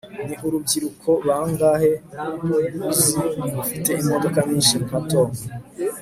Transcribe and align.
ni 0.27 0.35
urubyiruko 0.45 1.09
bangahe 1.27 1.91
uzi 2.89 3.15
rufite 3.55 3.89
imodoka 4.01 4.39
nyinshi 4.49 4.75
nka 4.85 4.99
tom 5.09 5.29